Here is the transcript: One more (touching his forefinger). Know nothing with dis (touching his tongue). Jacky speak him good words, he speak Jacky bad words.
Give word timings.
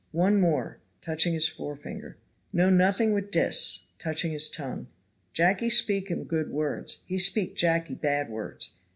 One 0.13 0.39
more 0.39 0.79
(touching 0.99 1.35
his 1.35 1.47
forefinger). 1.47 2.17
Know 2.51 2.71
nothing 2.71 3.13
with 3.13 3.29
dis 3.29 3.85
(touching 3.99 4.31
his 4.31 4.49
tongue). 4.49 4.87
Jacky 5.31 5.69
speak 5.69 6.09
him 6.09 6.23
good 6.23 6.49
words, 6.49 7.03
he 7.05 7.19
speak 7.19 7.55
Jacky 7.55 7.93
bad 7.93 8.27
words. 8.31 8.79